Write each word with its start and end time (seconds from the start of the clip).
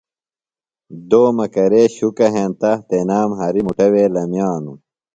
دومہ 1.09 1.45
کرے 1.53 1.83
شُکہ 1.95 2.27
ہینتہ 2.33 2.71
تنام 2.87 3.29
ہریۡ 3.39 3.65
مُٹہ 3.65 3.87
وے 3.93 4.03
لمیانوۡ۔ 4.13 4.79